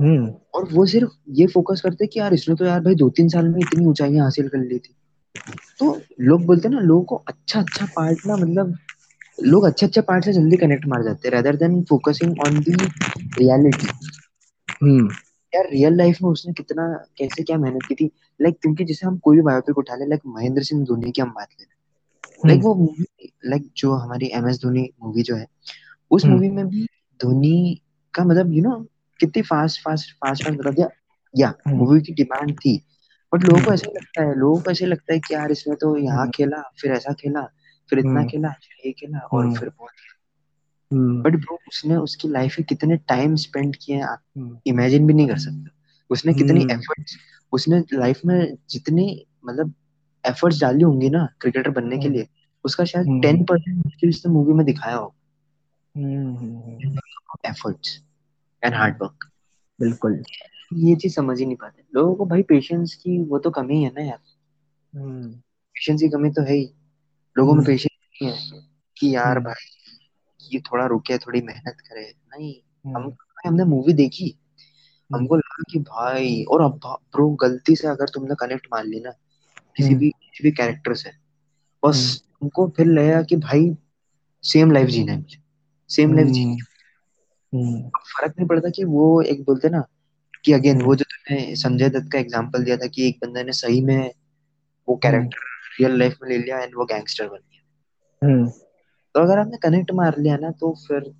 [0.00, 3.08] हम्म। और वो सिर्फ़ ये फोकस करते हैं कि यार इसने तो यार भाई दो
[3.08, 4.94] तीन साल में इतनी ऊंचाइयाँ हासिल कर ली थी।
[5.78, 8.76] तो लोग बोलते हैं ना लोगों को अच्छा अच्छा पार्ट ना मतलब
[9.42, 12.72] लोग अच्छे अच्छे पार्ट से जल्दी कनेक्ट मार जाते हैं rather than focusing on the
[13.38, 13.86] reality
[14.82, 15.08] हम्म।
[15.54, 16.86] यार रियल लाइफ में उसने कितना
[17.18, 18.10] कैसे क्या मेहनत की थी?
[18.40, 21.30] लाइक क्योंकि जैसे हम कोई भी बायोपिक उठा ले लाइक महेंद्र सिंह धोनी की हम
[21.30, 21.64] बात ले
[22.46, 25.46] लाइक हम्म। वो मूवी लाइक जो हमारी एम एस धोनी मूवी जो है
[26.10, 26.84] उस हम्म। मूवी में भी
[27.20, 27.80] धोनी
[28.14, 28.76] का मतलब यू नो
[29.20, 30.88] कितनी फास्ट फास्ट फास्ट फास्ट बता दिया
[31.34, 32.76] या हम्म। मूवी की डिमांड थी।
[33.32, 35.74] बट लोगों को हम्म। ऐसा लगता है लोगों को ऐसे लगता है कि यार इसने
[35.74, 37.42] तो यहाँ हम्म। खेला फिर ऐसा खेला
[37.90, 40.15] फिर इतना हम्म। खेला फिर ये खेला और हम्म। फिर बहुत हम्म
[40.92, 45.28] बट ब्रो उसने उसकी लाइफ में कितने टाइम स्पेंड किए आप हम्म। इमेजिन भी नहीं
[45.28, 45.70] कर सकते।
[46.10, 47.16] उसने कितनी हम्म। एफर्ट्स
[47.52, 49.74] उसने लाइफ में जितनी मतलब
[50.26, 52.28] एफर्ट्स डाली होंगी ना क्रिकेटर बनने के हम्म। लिए
[52.64, 55.14] उसका शायद टेन हम्म परसेंट मूवी में दिखाया हो
[55.96, 56.98] हम्म,
[57.46, 58.02] एफर्ट्स
[58.64, 59.30] एंड हार्ड वर्क
[59.80, 60.22] बिल्कुल।
[60.74, 63.90] ये चीज़ समझ ही नहीं पाते। लोगों को भाई पेशेंस की वो तो कमी है
[63.90, 64.18] ना यार।
[64.98, 65.32] हम्म।
[65.74, 66.70] पेशेंस की कमी तो है ही।
[67.38, 68.62] लोगों में हम्म। पेशेंस नहीं है
[68.98, 69.85] कि यार हम्म। भाई
[70.52, 72.54] ये थोड़ा रुके थोड़ी मेहनत करे। नहीं
[72.94, 74.28] हम हम्म। हमने मूवी देखी?
[74.28, 79.00] हम्म। हमको लगा कि भाई और अब ब्रो गलती से अगर तुमने कनेक्ट मान ली
[79.00, 79.10] ना
[79.76, 81.10] किसी हम्म। भी किसी भी कैरेक्टर से
[81.86, 83.76] बस तुमको फिर लगेगा कि भाई
[84.42, 85.38] सेम लाइफ जीना है मुझे।
[85.88, 86.56] सेम लाइफ जीनी
[87.96, 89.84] फ़र्क नहीं पड़ता कि वो एक बोलते ना
[90.44, 93.52] कि अगेन वो जो तुमने संजय दत्त का एग्जांपल दिया था कि एक बंदे ने
[93.52, 94.10] सही में
[94.88, 95.38] वो कैरेक्टर
[95.80, 97.62] रियल लाइफ में ले लिया एंड वो गैंगस्टर बन गया।
[99.16, 101.14] तो अगर आपने कनेक्ट मार लिया ना तो फिर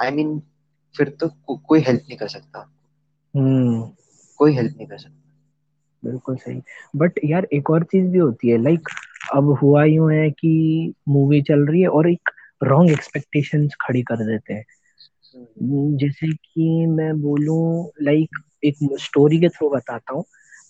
[0.00, 0.46] आई मीन mean,
[0.96, 2.72] फिर तो को, कोई हेल्प नहीं कर सकता
[3.36, 3.90] हम्म,
[4.36, 5.22] कोई हेल्प नहीं कर सकता।
[6.04, 6.62] बिल्कुल सही।
[6.96, 8.88] बट यार एक और चीज़ भी होती है लाइक
[9.34, 12.30] अब हुआ यूँ है कि मूवी चल रही है और एक
[12.62, 14.64] रॉन्ग एक्सपेक्टेशंस खड़ी कर देते हैं।
[15.36, 18.30] हम्म, जैसे कि मैं बोलूँ लाइक
[18.64, 20.24] एक स्टोरी के थ्रू बताता हूँ।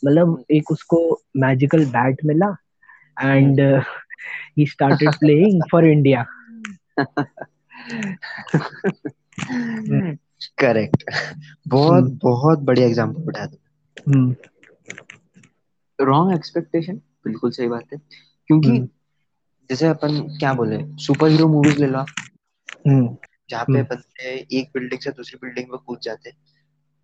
[0.04, 2.56] मतलब हम्म, एक उसको मैजिकल बैट मिला
[3.22, 3.82] and
[4.58, 6.24] he started playing for India
[10.58, 11.04] correct
[11.68, 14.34] बहुत बहुत बढ़िया एग्जांपल बताया तुमने
[15.98, 17.98] रॉन्ग एक्सपेक्टेशन बिल्कुल सही बात है।
[18.50, 18.88] क्योंकि हम्म
[19.70, 22.04] जैसे अपन क्या बोले सुपर हीरो मूवीज़ ले लो
[22.86, 23.16] हम्म
[23.50, 26.32] जहाँ पे बंदे एक बिल्डिंग से दूसरी बिल्डिंग में कूद जाते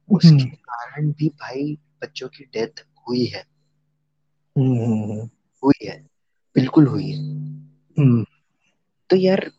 [0.09, 3.45] उसके कारण भी भाई बच्चों की डेथ हुई है।
[5.63, 5.97] हुई है।
[6.57, 7.19] बिल्कुल हुई है।
[7.99, 8.25] हम्म।
[9.11, 9.51] तो यार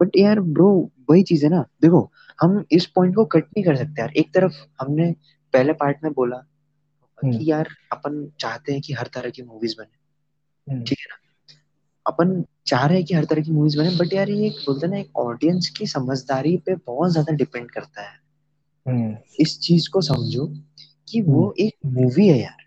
[0.00, 3.76] बट यार ब्रो वही चीज़ है ना। देखो हम इस पॉइंट को कट नहीं कर
[3.76, 5.12] सकते यार। एक तरफ़ हमने
[5.52, 6.36] पहले पार्ट में बोला
[7.24, 10.02] हम्म। कि यार अपन चाहते हैं कि हर तरह की मूवीज़ बने।
[10.72, 11.18] हम्म। ठीक है ना?
[12.06, 14.86] अपन चाह रहे हैं कि हर तरह की मूवीज़ बने बट यार ये एक बोलते
[14.86, 18.20] हैं ना एक ऑडियंस की समझदारी पे बहुत ज़्यादा डिपेंड करता है।
[18.88, 20.46] हम्म। इस चीज़ को समझो
[21.08, 22.62] कि वो एक मूवी है यार।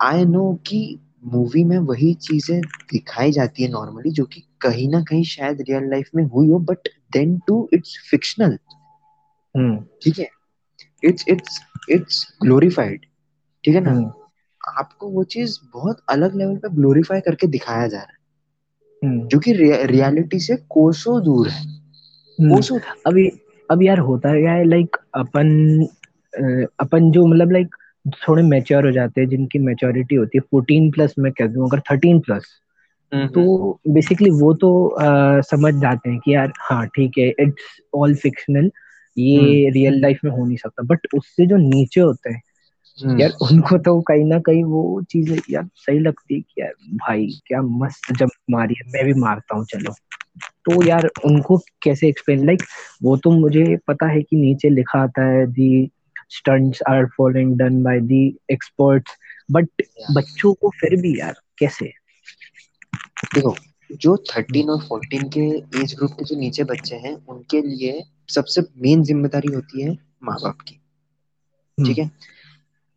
[0.00, 5.02] आई नो कि मूवी में वही चीज़ें दिखाई जाती है नॉर्मली जो कि कहीं ना
[5.02, 6.78] कहीं शायद रियल लाइफ में हुई हो but
[7.12, 8.58] then too it's fictional
[10.04, 10.28] ठीक है?
[11.04, 13.06] इट्स इट्स इट्स ग्लोरीफाइड
[13.64, 13.90] ठीक है ना?
[13.90, 14.12] हम्म।
[14.78, 18.18] आपको वो चीज़ बहुत अलग लेवल पे ग्लोरीफाई करके दिखाया जा रहा है।
[19.04, 19.52] हम्म। जो कि
[19.86, 23.30] रियलिटी से कोसों दूर है। हम्म। कोसों अभी
[23.70, 25.80] अब यार होता है लाइक अपन
[26.80, 31.14] अपन जो मतलब लाइक थोड़े मेच्योर हो जाते हैं जिनकी मेच्योरिटी होती है फोर्टीन प्लस
[31.18, 32.44] मैं कह दूँ अगर थर्टीन प्लस
[33.14, 37.28] हम्म तो हम्म। बेसिकली वो तो अ, समझ जाते हैं कि यार हाँ ठीक है
[37.28, 42.00] इट्स ऑल फिक्शनल हम्म। ये रियल लाइफ में हो नहीं सकता। बट उससे जो नीचे
[42.00, 42.42] होते हैं
[42.98, 46.72] हम्म। यार उनको तो कहीं ना कहीं वो चीज़ें यार सही लगती है कि यार
[46.94, 49.92] भाई क्या मस्त जंप मारी है मैं भी मारता हूँ चलो।
[50.64, 52.70] तो यार उनको कैसे एक्सप्लेन लाइक like,
[53.02, 55.90] वो तो मुझे पता है कि नीचे लिखा आता है the
[56.30, 59.16] stunts are following done by the experts
[59.50, 59.68] but
[60.12, 61.92] बच्चों को फिर भी यार कैसे?
[63.34, 63.54] देखो
[63.90, 65.40] जो थर्टीन और फोर्टीन के
[65.80, 68.02] एज ग्रुप के जो नीचे बच्चे हैं उनके लिए
[68.34, 72.10] सबसे मेन ज़िम्मेदारी होती है माँ बाप की ठीक हम्म है?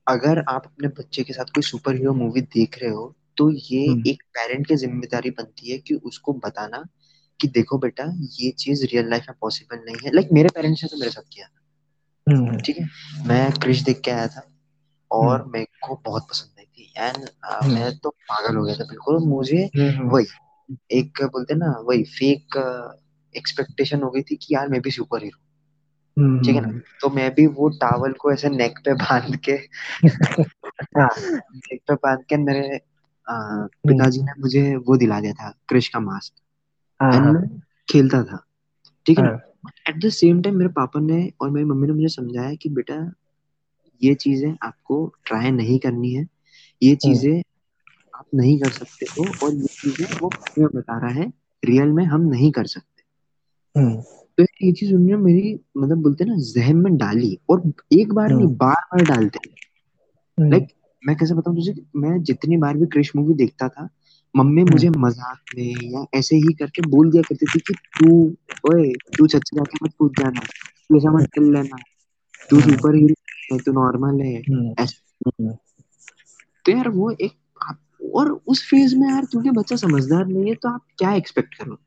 [0.07, 3.85] अगर आप अपने बच्चे के साथ कोई सुपर हीरो मूवी देख रहे हो तो ये
[3.87, 6.83] हम्म। एक पेरेंट की ज़िम्मेदारी बनती है कि उसको बताना
[7.39, 8.03] कि देखो बेटा
[8.39, 11.33] ये चीज़ रियल लाइफ में पॉसिबल नहीं है। लाइक मेरे पेरेंट्स ने तो मेरे साथ
[11.33, 11.60] किया था।
[12.35, 12.87] ठीक है?
[13.27, 14.51] मैं क्रिश देख के आया था हम्म।
[15.11, 18.83] और मेरे को बहुत पसंद आई थी। एंड हम्म। मैं तो पागल हो गया था
[18.83, 20.25] बिल्कुल। मुझे हम्म वही
[20.91, 22.57] एक बोलते ना वही फेक
[23.35, 25.39] एक्सपेक्टेशन हो गई थी कि यार मैं भी सुपर हीरो
[26.17, 26.67] हम्म ठीक है ना?
[26.67, 29.51] हम्म। तो मैं भी वो टावल को ऐसे नेक पे बाँध के
[30.97, 31.09] हाँ।
[31.55, 32.67] नेक पे बाँध के मेरे
[33.27, 36.33] हम्म, पिताजी ने मुझे वो दिला दिया था क्रिश का मास्क
[37.01, 38.45] हाँ एंड हाँ। खेलता था।
[39.05, 39.29] ठीक है ना?
[39.29, 39.37] हाँ।
[39.89, 43.13] एट द सेम टाइम मेरे पापा ने और मेरी मम्मी ने मुझे समझाया कि बेटा
[44.03, 46.27] ये चीज़ें आपको ट्राई नहीं करनी है।
[46.83, 47.41] ये हम्म। चीज़ें
[48.15, 51.33] आप नहीं कर सकते हो और ये चीज़ें वो मैं बता रहा है
[51.65, 53.03] रियल में हम नहीं कर सकते।
[53.79, 53.95] हम्म।
[54.37, 58.45] तो ये चीज़ उन्होंने मेरी मतलब बोलते ना जहन में डाली और एक बार नहीं
[58.45, 59.39] हम्म बार बार डालते।
[60.49, 60.67] लाइक
[61.07, 63.89] मैं कैसे बताऊँ तुझे मैं जितनी बार भी क्रिश मूवी देखता था
[64.35, 68.09] मम्मी हम्म। मुझे मज़ाक में या ऐसे ही करके बोल दिया करती थी कि तू
[68.71, 71.77] ओए तू छत से जाके मत कूद जाना तू ऐसा मत कर लेना
[72.49, 73.15] तू हम्म। सुपर हीरो
[73.51, 75.53] है तू नॉर्मल है हम्म। ऐसे। हम्म।
[76.65, 77.31] तो यार वो एक
[78.15, 81.77] और उस फ़ेज़ में यार क्योंकि बच्चा समझदार नहीं है तो आप क्या एक्सपेक्ट करो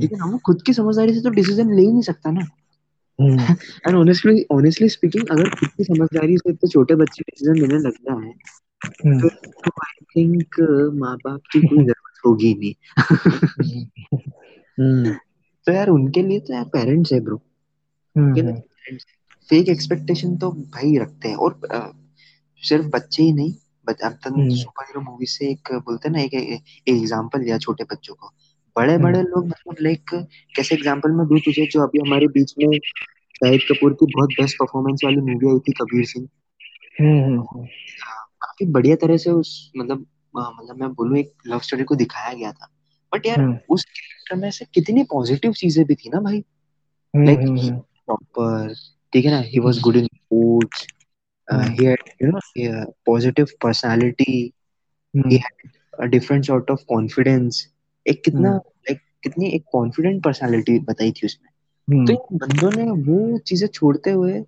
[0.00, 2.46] लेकिन है वो खुद की समझदारी से तो डिसीज़न ले ही नहीं सकता ना।
[3.20, 3.40] हम्म।
[3.88, 7.92] एंड ऑनेस्टली ऑनेस्टली स्पीकिंग अगर खुद की समझदारी से तो छोटे बच्चे डिसीज़न लेने लग
[7.92, 8.32] जाए
[8.84, 9.30] हम्म फिर
[9.64, 10.54] तो आई थिंक
[10.94, 12.74] माँ बाप की कोई ज़रूरत होगी नहीं।
[14.78, 15.14] हम्म
[15.66, 17.36] तो यार उनके लिए तो यार पेरेंट्स है ब्रो
[18.16, 18.96] हम्म तो
[19.50, 21.60] फेक एक्सपेक्टेशन तो भाई रखते हैं। और
[22.62, 23.52] सिर्फ़ बच्चे ही नहीं
[23.90, 26.34] हम्म सुपर हीरो मूवी से एक बोलते हैं ना एक
[26.88, 28.32] एग्जांपल दिया छोटे बच्चों को।
[28.76, 30.10] बड़े बड़े लोग मतलब लाइक
[30.56, 32.78] कैसे एग्जांपल में दूँ तुझे जो अभी हमारे बीच में
[33.34, 36.28] शाहिद कपूर की बहुत बेस्ट परफॉर्मेंस वाली मूवी आई थी कबीर सिंह।
[37.00, 37.40] हम्म
[38.02, 42.32] हाँ, काफ़ी बढ़िया तरह से उस मतलब मतलब मैं बोलूँ एक लव स्टोरी को दिखाया
[42.34, 42.68] गया था।
[43.12, 46.44] बट यार हम्म। उस कैरेक्टर में से कितनी पॉजिटिव चीज़ें भी थी ना भाई।
[47.14, 48.74] हम्म लाइक हम्म प्रॉपर
[49.12, 49.40] ठीक है ना?
[49.40, 50.86] He was good in sports
[51.48, 52.38] he had you know
[53.06, 54.52] positive personality he
[55.20, 55.36] hmm.
[55.36, 57.72] Had a different sort of confidence
[58.06, 61.50] एक कितना हम्म। लाइक कितनी एक कॉन्फिडेंट पर्सनालिटी बताई थी उसमें।
[62.06, 64.42] तो हम्म इन बंदों ने वो चीज़ें छोड़ते हुए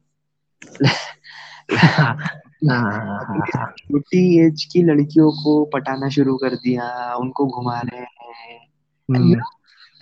[3.69, 8.67] छोटी एज की लड़कियों को पटाना शुरू कर दिया उनको घुमा रहे हैं।
[9.17, 9.41] हम्म।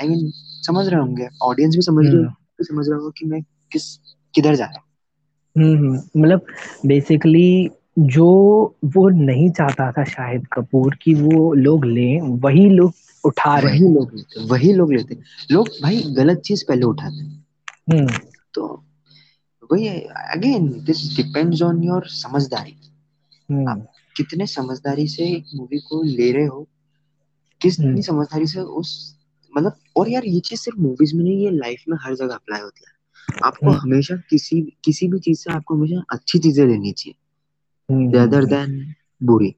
[0.01, 3.43] आई मीन समझ रहे होंगे। ऑडियंस भी समझ रही हम्म। समझ रहा होगा कि मैं
[3.43, 3.97] किस
[4.35, 4.81] किधर जा रहा
[5.59, 6.47] हम्म हम्म, मतलब
[6.87, 8.27] बेसिकली जो
[8.85, 12.93] वो नहीं चाहता था शाहिद कपूर कि वो लोग लें वही लोग
[13.25, 15.19] उठा रहे वही लोग लेते वही लोग लेते।
[15.51, 17.47] लोग भाई गलत चीज़ पहले उठाते। हैं।
[17.93, 18.09] हम्म।
[18.55, 18.84] तो
[19.72, 26.03] वही again this depends on your समझदारी। आप हम्म कितने समझदारी से एक मूवी को
[26.03, 26.68] ले रहे हो
[27.62, 29.16] कितनी हम्म। समझदारी से उस
[29.57, 32.61] मतलब और यार ये चीज़ सिर्फ़ मूवीज़ में नहीं ये लाइफ में हर जगह अप्लाई
[32.61, 32.94] होती है।
[33.44, 37.14] आपको हम्म। हमेशा किसी किसी भी चीज़ से आपको हमेशा अच्छी चीज़ें लेनी चाहिए।
[37.94, 39.55] हम्म। देन बुरी।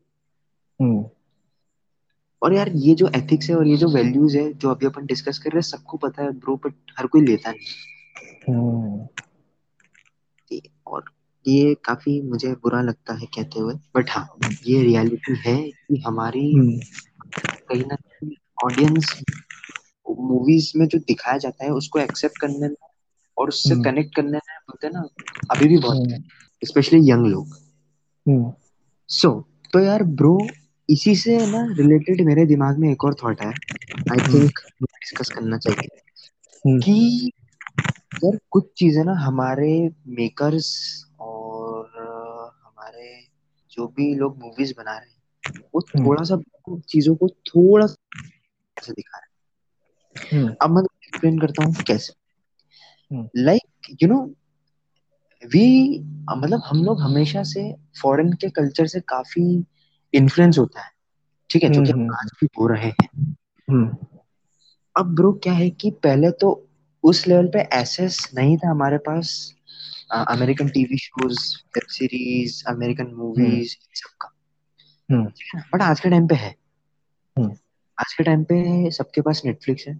[2.42, 5.38] और यार ये जो एथिक्स है और ये जो वैल्यूज़ है जो अभी अपन डिस्कस
[5.38, 8.98] कर रहे हैं सबको पता है ब्रो बट हर कोई लेता नहीं।
[11.46, 14.28] ये काफ़ी मुझे बुरा लगता है कहते हुए बट हाँ
[14.66, 16.78] ये रियलिटी है कि हमारी हम्म।
[17.68, 19.22] कहीं ना कहीं ऑडियंस
[20.06, 22.74] मूवीज़ में जो दिखाया जाता है उसको एक्सेप्ट करने में
[23.36, 25.06] और उससे हम्म। कनेक्ट करने में बोलते हैं ना
[25.50, 26.22] अभी भी बहुत हम्म।
[26.62, 27.56] स्पेशली यंग लोग।
[28.26, 28.52] हम्म।
[29.08, 29.30] सो
[29.72, 30.38] तो यार ब्रो
[30.88, 35.58] इसी से ना रिलेटेड मेरे दिमाग में एक और थॉट है आई थिंक डिस्कस करना
[35.58, 35.88] चाहिए
[36.64, 37.30] हम्म। कि
[38.24, 39.72] यार कुछ चीज़ें ना हमारे
[40.08, 40.68] मेकर्स
[43.78, 46.40] जो भी लोग मूवीज़ बना रहे हैं वो हम्म। थोड़ा सा
[46.88, 52.12] चीज़ों को थोड़ा सा दिखा रहे हम्म। हैं अब मैं एक्सप्लेन करता हूँ कैसे।
[53.10, 54.20] हम्म। लाइक यू नो
[55.42, 55.98] वी
[56.30, 59.64] मतलब हम लोग हमेशा से फॉरेन के कल्चर से काफ़ी
[60.14, 60.90] इन्फ्लुएंस होता है
[61.50, 63.36] ठीक है जो कि हम्म आज भी हो रहे हैं।
[63.70, 63.96] हम्म।
[64.96, 66.68] अब ब्रो क्या है कि पहले तो
[67.04, 69.55] उस लेवल पे एसेस नहीं था हमारे पास
[70.10, 74.32] American TV shows web series American movies सबका।
[75.10, 75.24] हम्म
[75.74, 76.56] बट आज के टाइम पे है।
[77.38, 77.50] हम्म
[77.98, 79.94] आज के टाइम पे सबके पास नेटफ्लिक्स है।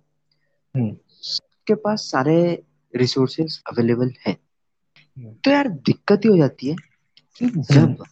[0.76, 2.62] हम्म सबके पास सारे
[2.96, 4.36] रिसोर्सेज अवेलेबल है।
[5.18, 6.76] तो यार दिक्कत ही हो जाती है
[7.36, 8.04] कि जब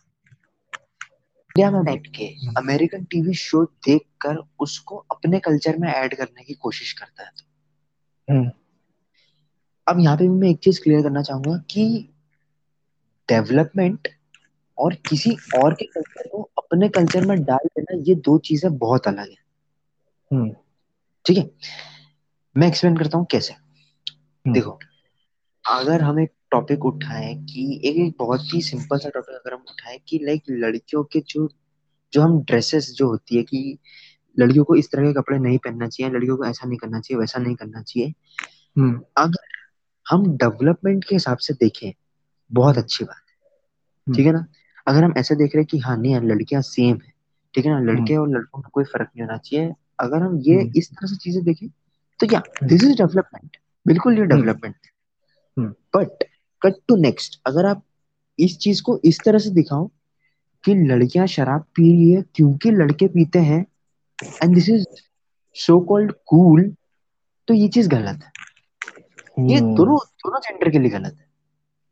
[1.57, 2.27] इंडिया में बैठ के
[2.59, 7.31] अमेरिकन टीवी शो देख कर उसको अपने कल्चर में ऐड करने की कोशिश करता है
[7.31, 7.45] तो।
[9.89, 12.09] अब यहाँ पे भी मैं एक चीज़ क्लियर करना चाहूँगा कि
[13.29, 14.09] डेवलपमेंट
[14.79, 19.09] और किसी और के कल्चर को अपने कल्चर में डाल देना ये दो चीज़ें बहुत
[19.09, 19.37] अलग है।
[20.33, 20.51] हम्म।
[21.27, 21.51] ठीक है?
[22.57, 24.79] मैं एक्सप्लेन करता हूँ कैसे। हम्म। देखो
[25.69, 29.61] अगर हम एक टॉपिक उठाएँ कि एक एक बहुत ही सिंपल सा टॉपिक अगर हम
[29.61, 31.49] उठाएँ कि लाइक लड़कियों के जो
[32.13, 33.79] जो हम ड्रेसेस जो होती है कि
[34.39, 37.21] लड़कियों को इस तरह के कपड़े नहीं पहनना चाहिए लड़कियों को ऐसा नहीं करना चाहिए
[37.21, 38.13] वैसा नहीं करना चाहिए।
[38.79, 39.54] हम्म। अगर
[40.07, 41.93] हम डेवलपमेंट के हिसाब से देखें
[42.51, 43.35] बहुत अच्छी बात है।
[44.07, 44.47] हम्म ठीक है ना?
[44.87, 47.13] अगर हम ऐसे देख रहे हैं कि हाँ नहीं यार लड़कियाँ सेम है।
[47.55, 47.79] ठीक है ना?
[47.79, 50.91] हम्म। लड़के और लड़कों में कोई फ़र्क नहीं होना चाहिए। अगर हम ये हम्म। इस
[50.91, 51.69] तरह से चीज़ें देखें
[52.21, 54.75] तो क्या हम्म। दिस इज़ डेवलपमेंट बिल्कुल ये हम्म। डेवलपमेंट
[55.57, 56.25] हम्म। बट
[56.63, 57.83] कट टू नेक्स्ट अगर आप
[58.39, 59.91] इस चीज़ को इस तरह से दिखाओ
[60.65, 63.67] कि लड़कियाँ शराब पी रही है क्योंकि लड़के पीते हैं
[64.43, 64.85] and this is
[65.57, 66.75] so called cool
[67.49, 68.33] तो ये चीज़ गलत है।
[69.39, 71.27] ये हम्म। दोनों दोनों जेंडर के लिए गलत है।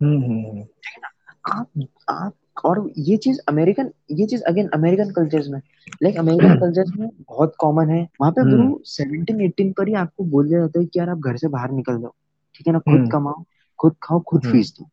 [0.00, 1.08] हम्म हम्म ठीक है ना?
[1.52, 1.68] आप
[2.08, 5.60] आप और ये चीज़ अमेरिकन ये चीज़ अगेन अमेरिकन कल्चर्स में।
[6.02, 10.24] लाइक अमेरिकन कल्चर्स में बहुत कॉमन है। वहाँ पे गुरु सेवनटीन एटीन पर ही आपको
[10.24, 12.12] बोल दिया जाता है कि यार आप घर से बाहर निकल जाओ।
[12.54, 12.78] ठीक है ना?
[12.78, 13.44] खुद कमाओ
[13.78, 14.84] खुद खाओ खुद फ़ीस दो।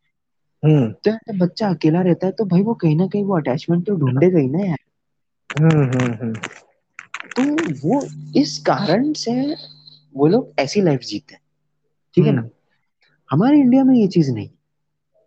[0.92, 3.94] तो यार बच्चा अकेला रहता है तो भाई वो कहीं ना कहीं वो अटैचमेंट तो
[3.96, 4.78] ढूंढेगा ही ना यार।
[7.36, 7.42] तो
[7.88, 8.02] वो
[8.40, 9.56] इस कारण से
[10.16, 11.42] वो लोग ऐसी लाइफ जीते हैं।
[12.14, 12.48] ठीक है ना?
[13.30, 14.48] हमारे इंडिया में ये चीज़ नहीं।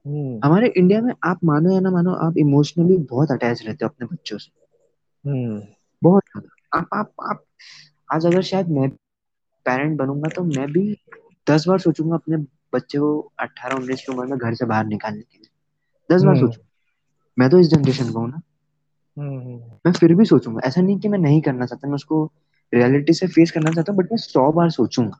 [0.05, 3.89] हम्म। हमारे इंडिया में आप मानो या ना मानो आप इमोशनली बहुत अटैच रहते हो
[3.89, 4.51] अपने बच्चों से।
[5.29, 5.63] हम्म।
[6.03, 6.23] बहुत
[6.75, 7.43] आप आप आप
[8.13, 8.89] आज अगर शायद मैं
[9.65, 10.97] पेरेंट बनूँगा तो मैं भी
[11.49, 12.37] दस बार सोचूँगा अपने
[12.73, 15.49] बच्चे को अट्ठारह उन्नीस की उम्र में घर से बाहर निकालने के लिए।
[16.15, 16.69] दस बार हम्म। सोचूँगा।
[17.39, 18.41] मैं तो इस जनरेशन का हूँ ना।
[19.17, 22.31] हम्म मैं फिर भी सोचूँगा। ऐसा नहीं कि मैं नहीं करना चाहता मैं उसको
[22.73, 25.17] रियलिटी से फेस करना चाहता हूँ बट मैं सौ बार सोचूँगा।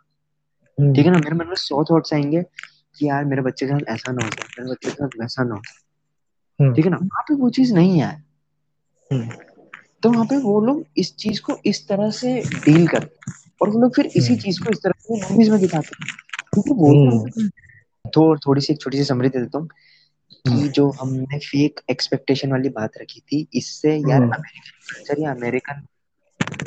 [0.78, 1.18] ठीक हम्म है ना?
[1.18, 2.42] मेरे मन में सौ थॉट्स आएँगे
[3.00, 5.44] कि यार मेरे बच्चे के साथ ऐसा ना हो जाए मेरे बच्चे के साथ वैसा
[5.44, 5.62] ना हो।
[6.60, 6.98] हम्म। ठीक है ना?
[6.98, 8.24] वहाँ पे वो चीज़ नहीं है।
[9.12, 9.30] हम्म।
[10.04, 13.70] तो वहाँ पे वो लोग इस चीज़ को इस तरह से डील करते हैं और
[13.70, 16.08] वो लोग फिर इसी चीज़ को इस तरह से मूवीज़ में दिखाते हैं।
[16.54, 19.70] क्योंकि वो तो हम्म। थोड़ सी एक छोटी सी समरी दे देता हूँ
[20.48, 25.22] हम्म। कि जो हमने फेक एक्सपेक्टेशन वाली बात रखी थी इससे यार हम्म। अमेरिकन कल्चर
[25.22, 25.86] या अमेरिकन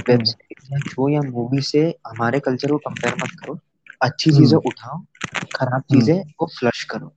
[0.08, 3.58] वेब सीरीज़ या शो या मूवी से हमारे कल्चर को कंपेयर मत करो।
[4.00, 4.98] अच्छी चीज़ें हम्म। उठाओ
[5.56, 7.12] खराब हम्म। चीज़ें को फ्लश करो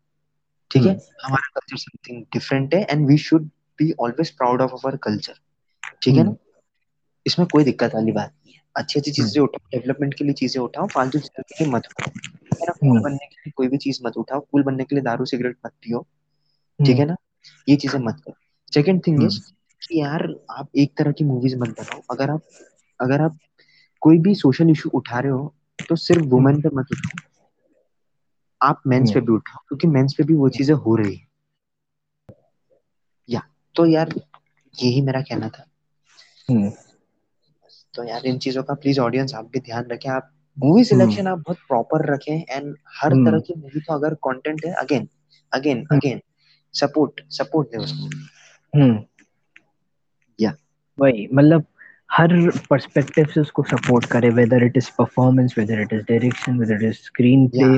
[0.72, 0.90] ठीक है?
[0.90, 3.46] हम्म। हमारा कल्चर समथिंग डिफरेंट है and we should
[3.80, 5.34] be always proud of our culture
[6.02, 6.30] ठीक है ना?
[6.30, 6.38] हम्म।
[7.26, 10.34] इसमें कोई दिक्कत वाली बात नहीं है। अच्छी अच्छी हम्म। चीज़ें उठाओ डेवलपमेंट के लिए
[10.34, 13.78] चीज़ें उठाओ फालतू चीज़ों के लिए मत उठाओ कूल हम्म। बनने के लिए कोई भी
[13.78, 16.00] चीज़ मत उठाओ कूल बनने के लिए दारू सिगरेट मत पियो
[16.80, 17.16] ठीक हम्म। है ना?
[17.68, 18.36] ये चीज़ें मत करो।
[18.74, 19.40] Second thing hmm. इज़
[19.82, 22.42] कि यार आप एक तरह की मूवीज़ मत बनाओ। अगर आप
[23.00, 23.38] अगर आप
[24.02, 25.54] कोई भी सोशल इशू उठा रहे हो
[25.90, 27.30] तो सिर्फ़ वुमेन पे मत उठाओ
[28.62, 31.28] आप मेंस हम्म। पे भी उठाओ क्योंकि मेंस पे भी वो चीज़ें हो रही है।
[33.30, 33.42] या
[33.76, 34.10] तो यार
[34.84, 35.66] यही मेरा कहना था।
[36.50, 36.72] हम्म।
[37.94, 41.28] तो यार इन चीज़ों का प्लीज़ ऑडियंस आप भी ध्यान रखें। आप मूवी हम्म। सिलेक्शन
[41.28, 45.10] आप बहुत प्रॉपर रखें एंड हर तरह हम्म की मूवी का अगर कंटेंट है again
[45.54, 45.98] again hmm.
[45.98, 46.22] Again
[46.74, 48.06] support support दे उसको।
[48.80, 49.04] हम्म।
[50.40, 50.56] या।
[51.00, 51.66] वही मतलब
[52.10, 52.34] हर
[52.70, 56.84] पर्सपेक्टिव से उसको सपोर्ट करे whether it is performance whether it is direction whether it
[56.84, 57.02] is
[57.50, 57.70] screenplay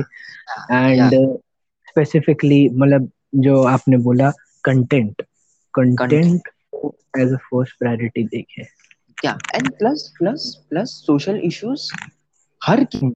[0.72, 1.14] and
[1.88, 4.30] specifically मतलब जो आपने बोला
[4.64, 5.22] content
[5.74, 6.48] content
[7.18, 8.62] as a first priority देखे
[9.18, 11.90] या and plus plus plus social issues
[12.62, 13.12] हर कि, हम्म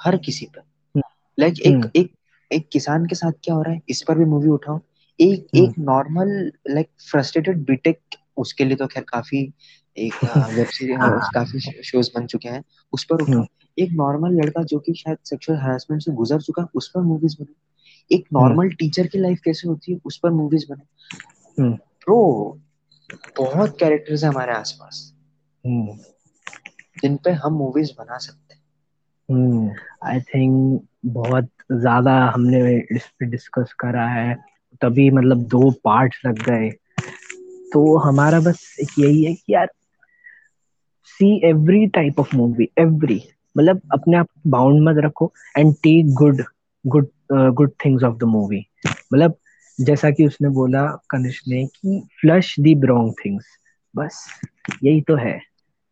[0.00, 0.62] हर किसी पर
[1.38, 2.12] लाइक एक हम्म एक
[2.50, 3.80] एक किसान के साथ क्या हो रहा है?
[3.88, 4.80] इस पर भी मूवी उठाओ।
[5.18, 6.28] एक हम्म एक नॉर्मल
[6.70, 9.42] लाइक फ्रस्ट्रेटेड बीटेक उसके लिए तो खैर काफ़ी
[9.98, 13.44] एक वेब सीरीज़ हाँ काफ़ी शोज़ बन चुके हैं। उस पर हम्म। उठाओ
[13.78, 17.36] एक नॉर्मल लड़का जो कि शायद सेक्सुअल हरासमेंट से गुजर चुका है उस पर मूवीज़
[17.42, 17.54] बने।
[18.16, 20.84] एक हम्म। नॉर्मल टीचर की लाइफ कैसे होती है उस पर मूवीज़ बने।
[21.62, 22.58] हम्म। ब्रो
[23.38, 25.14] बहुत कैरेक्टर्स है हमारे आसपास।
[25.66, 25.88] हम्म।
[27.02, 28.62] जिन पे हम मूवीज़ बना सकते हैं।
[29.30, 29.72] हम्म।
[30.04, 34.34] आई थिंक बहुत ज़्यादा हमने इस पे डिस्कस करा है।
[34.80, 36.70] तभी मतलब दो पार्ट्स लग गए।
[37.72, 39.70] तो हमारा बस एक यही है कि यार
[41.06, 43.20] see every type of movie every
[43.58, 46.42] मतलब अपने आप बाउंड मत रखो and take good
[46.86, 49.34] good good things of the movie मतलब
[49.80, 53.44] जैसा कि उसने बोला कनिष्क ने कि फ्लश दी रॉन्ग थिंग्स
[53.96, 54.26] बस,
[54.84, 55.40] यही तो है.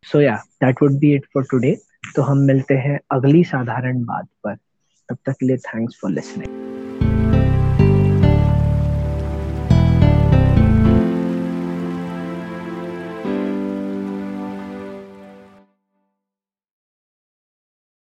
[0.03, 1.77] So yeah that would be it for today
[2.17, 4.55] तो हम मिलते हैं अगली साधारण बात पर.
[5.09, 6.64] तब तक के लिए थैंक्स फॉर लिसनिंग